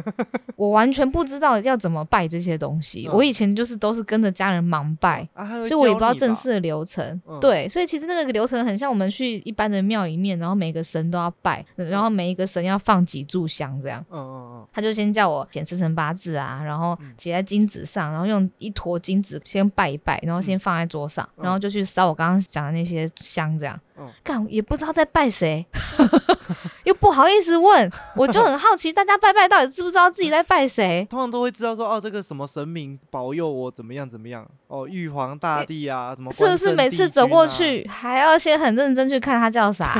[0.58, 3.08] 我完全不知道要怎么拜这些东西。
[3.10, 5.28] 嗯我以前就是都是跟着家人盲拜。
[5.34, 14.04] 啊，所以我也不知道正式的流程，嗯对，所以其实那个流程很像我们去一般的庙里面，然后每个神都要拜，然后每一个神要放几炷香这样。
[14.12, 21.44] 嗯嗯他就先叫我写生辰八字啊，然后嗯写在金纸上，然后用一坨金子先拜一拜，然后先放在桌上，嗯。
[21.44, 24.10] 然后就去烧我刚刚讲的那些香，这样嗯。
[24.24, 25.66] 干也不知道在拜谁，
[26.86, 31.06] 又不好意思问，我就很好奇，大家拜拜到底知不知道自己在拜谁？
[31.10, 40.00] 通常都会知道说哦，这个什么神明保佑我怎么样怎么样哦，玉皇大帝啊，什么是不是每次走过去还要先很认真去看他叫啥？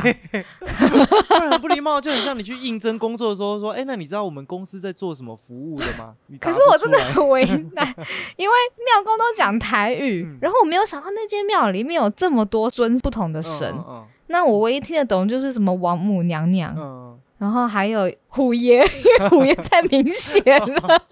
[1.28, 6.14] 不然很不礼貌，就很像你去应征工作的时候说，哎，那你知道我们公司在做什么服务的吗？
[6.40, 7.94] 可是我真的很为难，
[8.36, 13.68] 因为庙公都讲台语，嗯然后我没有想到那间庙里面有这么多尊不同的神。
[13.88, 13.89] 嗯
[14.28, 16.74] 那我唯一听得懂就是什么王母娘娘，
[17.38, 18.80] 然后还有虎爷，因
[19.24, 21.02] 为虎爷太明显了。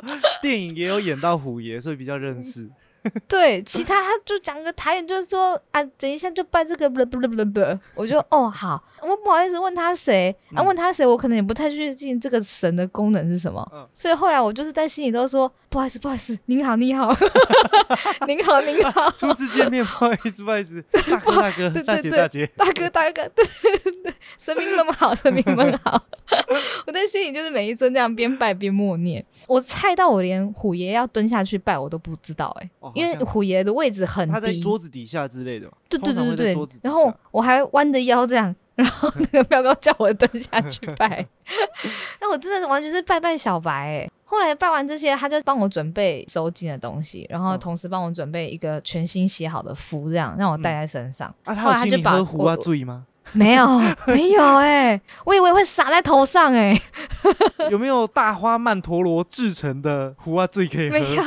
[0.00, 2.68] 嗯， 电影也有演到虎爷，所以比较认识。
[3.28, 7.60] 对，其他他就讲个台语，就是说啊，等一下就拜这个，不不不不不，
[7.94, 13.86] 我就哦好，我不好意思问他谁，啊嗯问他谁，我可能也不太确定这个神的功能是什么，嗯。
[13.96, 17.14] 所以后来我就是在心里都说不好意思不好意思，您好您好，
[18.26, 23.44] 您好您好，初次见面，不好意思，不好意思， 大哥大哥，对大姐对大姐，大哥大哥，对
[23.82, 26.02] 对对，神明们好，神明们好。
[26.86, 29.24] 我在心里就是每一尊这样边拜边默念。
[29.46, 36.66] 我猜到我连虎爷要蹲下去拜我都不知道哎、哦因为虎爷的位置很他在低，桌子底下之类的嘛，对对对对对。
[36.82, 41.26] 然后我还弯着腰这样，然后那个庙公叫我蹲下去拜。
[42.20, 51.34] 那我真的完全是拜拜小白哎、后来拜完这些，他就帮我准备收金的东西，然后嗯同时帮我准备一个全新写好的符，这样让我带在身上。
[51.44, 53.06] 啊，后来他就把他有请你喝胡我啊醉吗？
[53.32, 53.66] 没有，
[54.06, 56.78] 没有哎、我以为会洒在头上哎、
[57.70, 61.24] 有没有大花曼陀罗制成的壶啊醉可以没有？。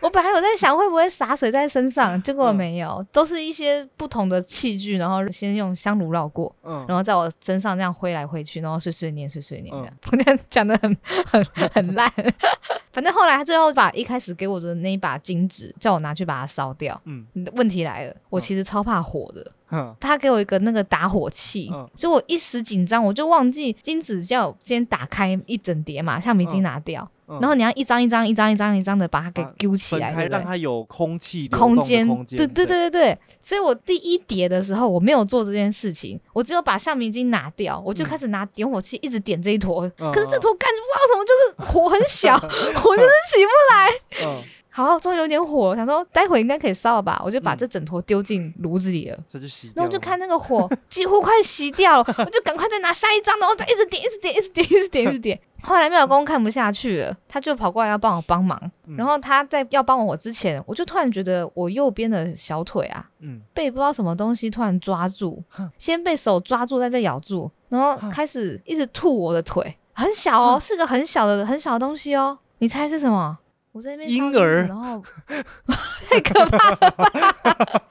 [0.00, 9.88] 我本来有在想会不会洒水在身上，结果嗯没有，都是一些不同的器具，然后先用香炉绕过，嗯然后在我身上这样挥来挥去，然后碎碎念碎碎念这样。
[9.88, 10.96] 嗯我这样讲的很
[11.26, 12.10] 很很烂，
[12.92, 17.00] 反正后来他最后把一开始给我的那一把金纸叫我拿去把它烧掉。
[17.04, 19.44] 嗯问题来了，我嗯其实超怕火的。
[19.63, 19.63] 哼
[20.00, 30.26] 他给我一个那个打火器，嗯所以我一时紧张，我就忘记金子叫我先打开一整叠嘛，橡皮筋拿掉，嗯然后你要一张一张、一张一张、一张的把它给把揪起来？
[30.26, 44.34] 让它有空气空间，空间，对对对对对，所以我第一叠的时候我没有做这件事情，我只有把橡皮筋拿掉，我就嗯开始拿点火器一直点这一坨，嗯可是这坨干不知道什么，就是火很小，我就是起不来。
[44.76, 49.18] 嗯，好，终于有点火，我想说待会应该可以烧了吧，我就把嗯这整坨丢进炉子里了。
[49.28, 49.74] 这就熄掉了。
[49.76, 55.40] 然后就看那个火 几乎快熄掉了，我就赶快再拿下一张，然后再 一直点，一直点，一直点，一直点，一直点。
[55.64, 58.60] 后来妙公看不下去了，他就跑过来要帮我帮忙。
[58.86, 65.42] 嗯然后他在要帮我之前，我就突然觉得我右边的小腿啊，嗯被不知道什么东西突然抓住，
[65.78, 72.38] 先被手抓住，再被咬住，然后开始一直吐我的腿，很小哦，是个很小的很小的东西哦。
[72.58, 73.38] 你猜是什么？
[73.74, 75.02] 我在那边婴儿然后
[76.08, 77.10] 太可怕了吧，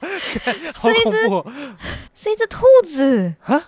[0.72, 1.44] 是一只哦！
[2.14, 3.62] 是一只兔子啊。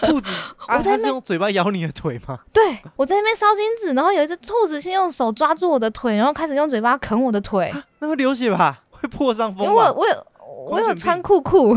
[0.00, 0.28] 兔子
[0.66, 2.38] 啊，我在那它是用嘴巴咬你的腿吗？
[2.54, 7.70] 对我在那边烧金子，然后有一只兔子先用手抓住我的腿，然后开始用嘴巴啃我的腿，
[8.00, 8.80] 那会流血吧？
[8.90, 9.92] 会破伤因为风吧？
[9.92, 10.26] 我我有
[10.70, 11.76] 我有穿裤裤，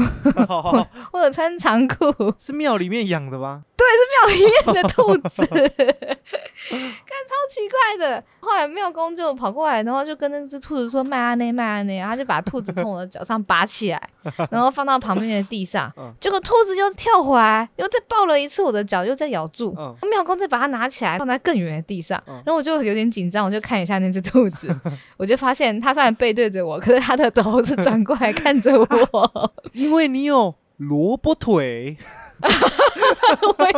[1.12, 3.65] 我有穿长裤，是庙里面养的吗？
[4.12, 8.24] 庙里面的兔子， 看超奇怪的。
[8.39, 14.10] 后来庙公就跑过来，然后就跟那只兔子说：“卖阿内，卖阿内。”然后他就把兔子从我的脚上拔起来，
[14.50, 16.13] 然后放到旁边的地上 嗯。
[16.20, 19.76] 结果兔子又跳回来，又再抱了一次我的脚，又再咬住。
[19.78, 24.68] 嗯庙公再把它拿起来，放在更远的地上，嗯然后我就有点紧张，我就看一下那只兔子，
[25.18, 29.52] 我就发现它虽然背对着我，可是它的头是转过来看着我。
[29.74, 31.98] 因为你有萝卜腿，
[32.39, 32.48] 我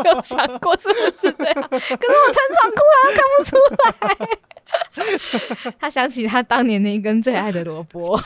[0.06, 1.84] 有想过是不是这样，可是我
[2.32, 3.82] 穿长裤啊，看不出来。
[5.80, 8.18] 他想起他当年那一根最爱的萝卜。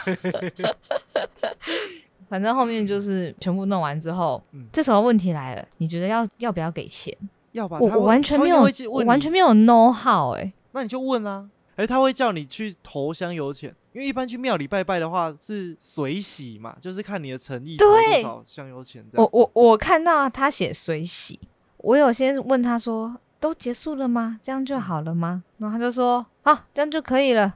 [2.27, 7.15] 反正后面就是全部弄完之后，嗯这时候问题来了，你觉得要要不要给钱？
[7.53, 7.79] 要吧？
[7.79, 11.49] 他我我完全没有他会去，我问你完全没有 know how 哎、那你就问啊。
[11.77, 19.29] 哎，他会叫你去投香油钱，因为一般去庙里拜拜的话是随喜嘛，就是看你的诚意对多少香油钱这样。
[19.31, 21.39] 我我我看到他写水洗，
[21.77, 24.37] 我有先问他说都结束了吗？
[24.43, 25.41] 这样就好了吗？
[25.59, 27.55] 然后他就说好，这样就可以了。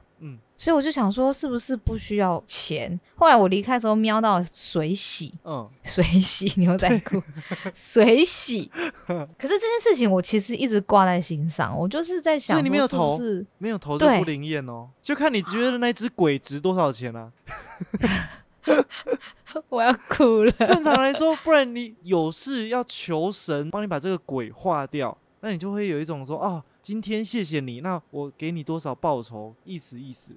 [0.60, 3.00] 嗯，所以我就想说，是不是不需要钱？
[3.16, 7.22] 后来我离开的时候瞄到 水洗，嗯，水洗牛仔裤，
[7.74, 8.70] 水洗。
[9.06, 17.32] 可是这件事情我其实一直挂在心上，我就是在想所以你没有投是没有投就不灵验哦，就看你觉得那只鬼值多少钱啊？
[19.70, 20.52] 我要哭了。
[20.52, 30.34] 正常来说，不然你有事要求神帮你把这个鬼化掉，那你就会有一种说哦，今天谢谢你，那我给你多少报酬，意思意思。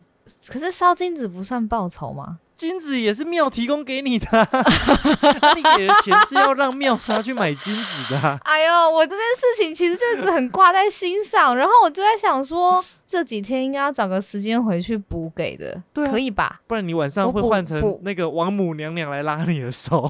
[0.48, 2.40] 可是烧金子不算报酬吗？
[2.56, 4.28] 金子也是庙提供给你的
[5.56, 16.10] 你给的钱是要让庙拿去买金子的啊、哎呦，我这件事情其实就一直很挂在心上，然后我就在想说，这几天应该要找个时间回去补给的，对啊。
[16.10, 16.60] 可以吧？
[16.66, 20.02] 不然你晚上会换成那个王母娘娘来拉你的手。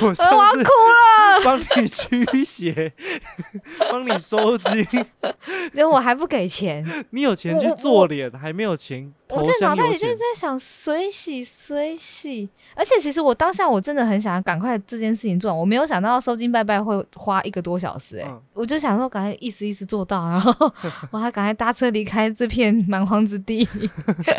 [0.00, 2.92] 我要次哭了，帮你驱邪，
[3.88, 4.84] 帮你收金，
[5.72, 10.16] 结果我还不给钱，你有钱去做脸，还没有钱我在脑袋里就一直。
[10.16, 18.42] 在想水洗水洗，而且其实我当下我真的很想要赶快这件事情做完，我没有想到收金拜拜会花一个多小时、欸，嗯。
[18.54, 20.72] 我就想说赶快意思意思做到，然后
[21.10, 23.66] 我还赶快搭车离开这片蛮荒之地，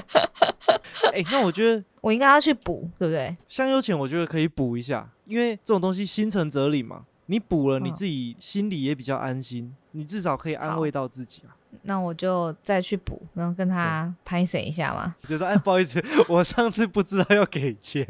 [1.13, 3.35] 哎、那我觉得 我应该要去补，对不对？
[3.47, 7.05] 香油钱，我觉得可以补一下，因为这种东西心诚则灵嘛。
[7.29, 11.51] 你补了，你嗯自己心里也比较安心，你至少可以安慰到自己啊。
[11.83, 15.15] 那我就再去补，然后跟他拍谁一下嘛。
[15.27, 18.05] 就说哎， 不好意思， 我上次不知道要给钱，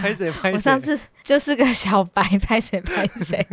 [0.00, 0.52] 拍谁 拍谁。
[0.54, 3.46] 我上次就是个小白，拍谁拍谁。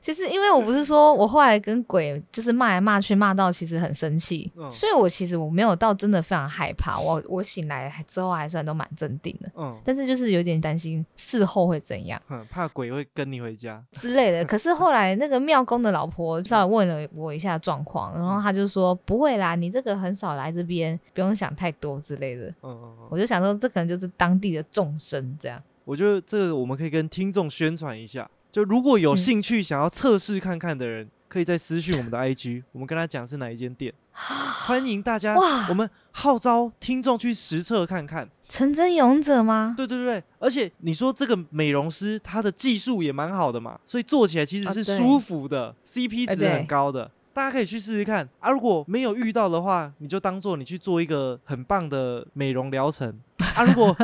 [0.00, 6.98] 其实因为我不是说我后来跟鬼就是骂来骂去，骂到其实很生气，嗯所以我其实我没有到真的非常害怕。
[6.98, 13.82] 我我醒来之后还算都蛮镇定的，嗯但是就是有点担心事后会怎样嗯，怕鬼会跟你回家。
[13.92, 14.44] 之类的。
[14.44, 22.48] 可是后来那个庙公的老婆稍微问了我一下状况，然后他就说不会啦，你这个很少来这边，不用想太多之类的。
[22.62, 25.62] 嗯嗯嗯，我就想说，这可能就是当地的众生这样。
[25.84, 38.28] 我觉得这个我们可以跟听众宣传一下，就如果有嗯兴趣想要测试看看的人，可以在私讯我们的 IG，我们跟他讲是哪一间店， 欢迎大家哇，我们号召听众去实测看看。
[38.48, 39.72] 成真勇者吗？
[39.74, 47.10] 对对对对，而且你说这个美容师他的技术也蛮好的嘛，所以做起来其实是舒服的、c p 值很高的。
[47.32, 48.50] 大家可以去试试看啊！
[48.50, 53.64] 如果没有遇到的话，你就当做你去做一个很棒的美容疗程啊。
[53.64, 53.96] 如果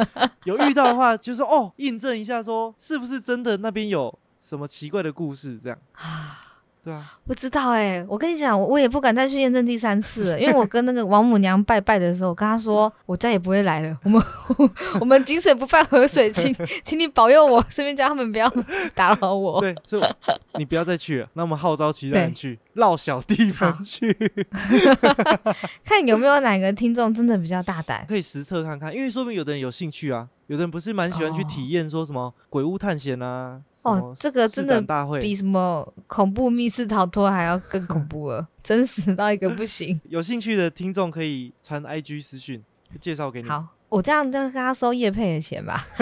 [0.45, 6.41] 有遇到的话，就是哦，印证一下说是不是真的那边有什么奇怪的故事，这样啊，
[6.89, 13.95] 对啊，不知道哎、我跟你讲，我我也不敢再去验证第三次了，因为我跟那个王母娘拜拜的时候，我跟她说我再也不会来了。
[14.05, 14.23] 我们
[14.99, 18.51] 我们井水不犯河水，请请你保佑我，顺便叫他们不要
[18.95, 19.61] 打扰我。
[19.61, 20.03] 对，所以
[20.55, 21.29] 你不要再去了。
[21.35, 24.11] 那我们号召其他人去绕小地方去，
[25.85, 28.07] 看有没有哪个听众真的比较大胆。
[28.09, 40.01] 可以实测看看，因为说明有的人有兴趣啊，有的人不是蛮喜欢去哦体验说什么鬼屋探险啊，什哦么，这个试真的胆大会，比什么恐怖密室逃脱还要更恐怖了， 真实到一个不行。
[40.09, 42.63] 有兴趣的听众可以传 IG 私讯
[43.01, 43.49] 介绍给你。
[43.49, 45.85] 好，我这样就跟他收叶配的钱吧。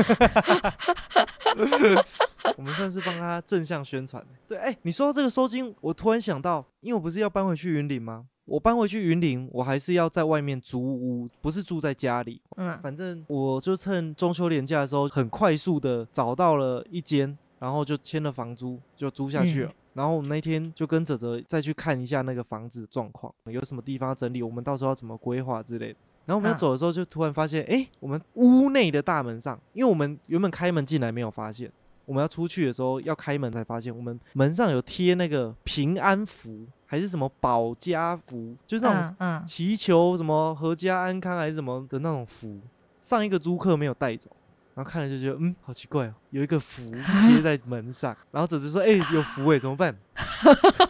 [2.56, 4.24] 我们算是帮他正向宣传。
[4.46, 8.26] 对，哎、你说到这个收金，我突然想到，因为我不是要搬回去云林吗？
[8.44, 12.40] 我搬回去云林，我还是要在外面租屋，不是住在家里。
[12.56, 19.70] 嗯，反正我就趁中秋连假的时候，很快速的找到了一间，然后就签了房租，就租下去了。
[19.70, 25.98] 嗯然后我们那天就跟泽泽再去看一下那个房子的状况，有什么地方要整理，我们到时候要怎么规划之类的。
[26.26, 31.72] 然后我们要嗯走的时候，就突然发现，哎、我们屋内的大门上，因为我们原本开门进来没有发现，
[32.04, 42.60] 我们要出去的时候要开门才发现，我们门上有贴那个平安符，还是什么保家符，就是那种祈求什么阖家安康还是什么的那种符，
[43.00, 44.28] 上一个租客没有带走，
[44.76, 46.84] 然后看了就觉得嗯，好奇怪哦，有一个符
[47.26, 49.96] 贴在门上，然后哲哲说，哎、有符哎，怎么办？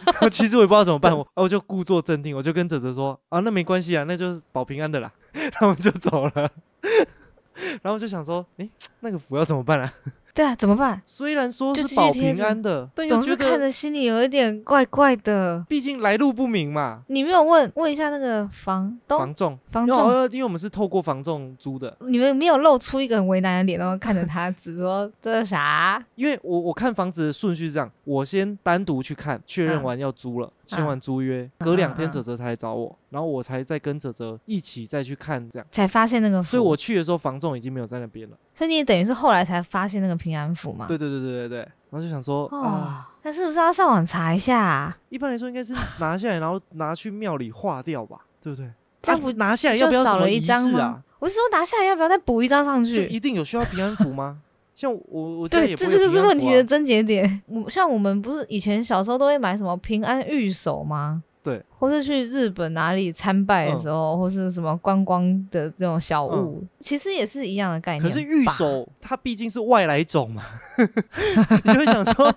[0.05, 6.51] 然 后其实我也不知道怎么办，我我就故作镇定，我就跟哲哲说，啊，那没关系啊，那就是保平安的啦， 然后我们就走了。
[7.81, 8.69] 然后我就想说，哎、
[8.99, 9.93] 那个符要怎么办啊？
[10.37, 11.01] 对啊，怎么办？
[11.03, 15.65] 虽然说是保平安的，但总是看，着心里有一点怪怪的。
[15.67, 17.01] 毕竟来路不明嘛。
[17.07, 19.97] 你没有问问一下那个房东房仲，房仲，
[20.31, 26.05] 因为我们是透过房仲租的，你们没有露出一个很为难的脸，然后看着他，只说 这是啥？
[26.13, 35.67] 因为我我看房子的顺序是这样，我先单独去看，确认嗯完要租了，签完租约，隔两天嗯嗯哲哲才来找我，然后我才再跟哲哲一起再去看这样。
[35.71, 38.37] 才发现那个符，所以我去的时候，房仲已经没有在那边了。
[38.53, 40.85] 所以你也等于是后来才发现那个平安符嘛？
[40.87, 44.97] 对对对对对对，然后就想说哦啊，，那是不是要上网查一下、啊？
[45.07, 48.71] 一般来说应该是拿下来，然后拿去庙里化掉吧，对对不对？
[49.01, 51.01] 这样不啊拿下来要不要少了一张啊？？
[51.19, 53.01] 我是说拿下来要不要再补一张上去就？
[53.03, 54.39] 一定有需要平安符吗？
[54.75, 57.41] 像我我家对，这就是问题的症结点。
[57.47, 61.23] 我像我们不是以前小时候都会买什么平安玉手吗？
[61.47, 68.03] 对，或是去日本哪里参拜的嗯时候，或是什么观光的这种小物，其实也是一样的概念。
[68.03, 70.43] 可是玉手它毕竟是外来种嘛，
[70.77, 72.35] 你就会想说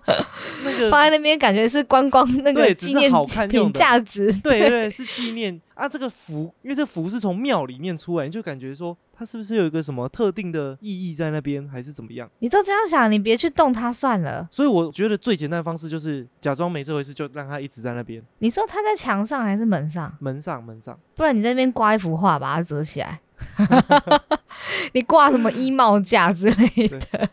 [0.63, 3.11] 那个放在那边，感觉是观光那个纪念
[3.49, 4.33] 品价值。
[4.45, 5.89] 对对对是纪念啊。
[5.89, 12.27] 这个符，因为这符是从庙里面出来，你就感觉说它是不是有一个什么特定的意义在那边，还是怎么样？
[12.39, 14.49] 你都这样想，你别去动它算了。
[14.51, 20.11] 所以我觉得最简单的方式就是假装没这回事，就让它一直在那边你说它在墙上还是门上？
[20.21, 20.99] 门上门上。
[21.17, 23.21] 不然你在那边挂一幅画，把它折起来。
[24.95, 27.29] 你挂什么衣帽架之类的？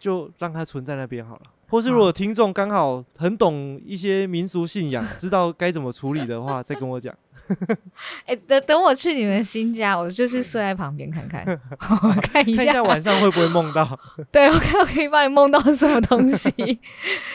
[0.00, 1.42] 就让它存在那边好了。
[1.68, 7.14] 或是如果听众刚好很懂一些民俗信仰，知道该怎么处理的话，再跟我讲。
[8.26, 11.44] 哎、等等我去你们新家，我就去睡在旁边看看，
[12.02, 13.98] 我看一下，看一下晚上会不会梦到。
[14.30, 16.52] 对我看我可以帮你梦到什么东西，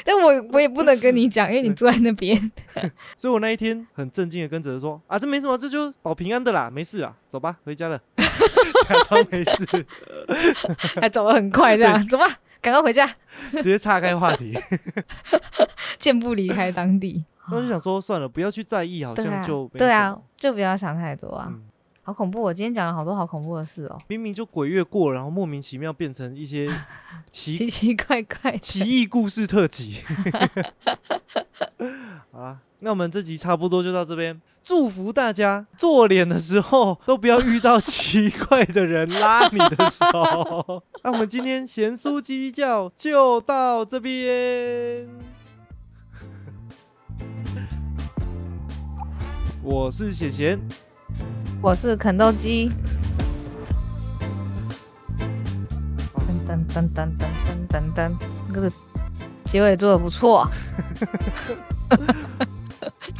[0.05, 2.51] 但我我也不能跟你讲，因为你住在那边。
[3.17, 7.99] 所以我那一天很震惊的跟哲哲说：“啊，这没什么，这就保平安的啦，没事啦，走吧，回家了。”
[8.89, 9.85] 假装没事，
[10.99, 12.25] 还走得很快，这样走吧，
[12.63, 13.05] 赶快回家，
[13.51, 14.57] 直接岔开话题。
[15.99, 17.23] 健步离开当地。
[17.51, 21.61] 那我就想说，算了，不要去在意，好像就没对啊就不要想太多啊，嗯，
[22.01, 22.41] 好恐怖！
[22.41, 26.69] 我今天讲了好多好恐怖的事哦，明明就鬼月过了，然后莫名其妙变成一些
[27.29, 28.57] 奇 奇奇怪怪。
[28.59, 29.99] 奇异故事特辑。
[32.31, 40.83] 好啦，那我们这集差不多就到这边，祝福大家做脸的时候都不要遇到奇怪的人拉你的手。
[41.01, 45.07] 那我们今天咸酥鸡叫就到这边，
[49.63, 50.59] 我是咸咸，
[51.61, 52.69] 我是肯豆基，
[56.45, 58.11] 噔噔噔噔噔噔噔，
[58.53, 58.69] 那个
[59.45, 60.45] 结尾做的不错。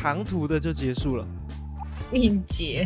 [0.04, 1.26] 唐突的就结束了。
[2.12, 2.86] 应节。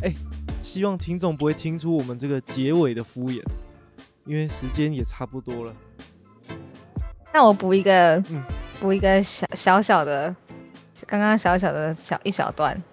[0.60, 3.42] 希望听众不会听出我们这个结尾的敷衍，
[4.26, 5.74] 因为时间也差不多了。
[7.32, 8.42] 那我补一个，嗯
[8.78, 10.36] 补一个小小小的，
[11.06, 12.91] 刚刚小小的小一小段，好，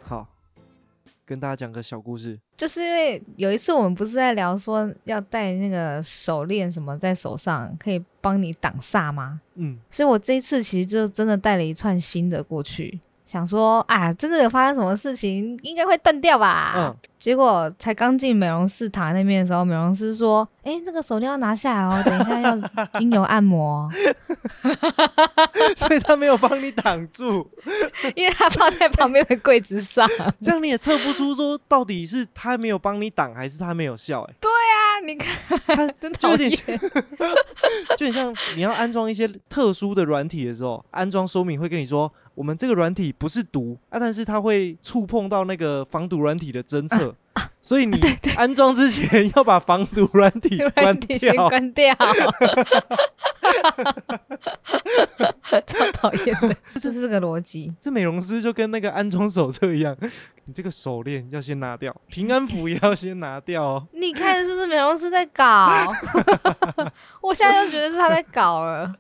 [1.30, 2.40] 跟大家讲个小故事。
[2.58, 9.40] 就是因为有一次我们不是在聊说要戴那个手链什么在手上可以帮你挡煞吗？
[9.54, 13.00] 嗯，所以我这一次其实就真的带了一串新的过去，
[13.30, 16.74] 想说啊，真的有发生什么事情，应该会断掉吧。
[16.76, 23.92] 嗯，结果才刚进美容室躺在那边的时候，美容师说：“哎、这个手链要拿下来哦， 等一下要精油按摩哦，
[25.78, 27.48] 所以他没有帮你挡住，
[28.16, 30.10] 因为他放在旁边的柜子上。
[30.42, 34.34] 这样你也测不出说到底是他没有帮你挡，还是他没有效、欸。
[34.70, 36.80] 啊，你看，他真讨就有点厌。
[37.98, 47.14] 就很像你要安装一些特殊的软体的时候，安装说明会跟你说，我们这个软体不是毒啊，但是它会触碰到那个防毒软体的侦测，
[47.62, 48.00] 所以你
[48.38, 51.50] 安装之前要把防毒软体 关软体先掉。
[51.50, 51.94] 关掉，
[55.68, 57.74] 超讨厌的，就是这个逻辑。
[57.78, 59.94] 这美容师就跟那个安装手册一样，
[60.46, 63.86] 你这个手链要先拿掉，平安符也要先拿掉哦。
[63.92, 65.94] 你看是不是美容师在搞？
[67.22, 68.96] 我现在就觉得是他在搞了。